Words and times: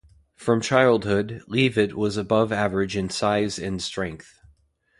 From 0.35 0.61
childhood, 0.61 1.43
Leavitt 1.47 1.93
was 1.95 2.17
above 2.17 2.51
average 2.51 2.97
in 2.97 3.11
size 3.11 3.59
and 3.59 3.79
strength. 3.79 4.39